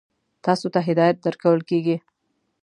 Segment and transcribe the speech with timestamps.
[0.45, 1.97] تاسو ته هدایت درکول کېږي.